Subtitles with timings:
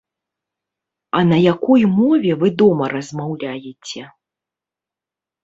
[1.19, 4.01] А на якой мове вы дома размаўляеце.